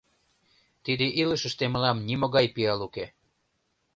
Тиде 0.83 1.07
илышыште 1.21 1.65
мылам 1.73 1.97
нимогай 2.07 2.45
пиал 2.53 2.79
уке. 2.87 3.05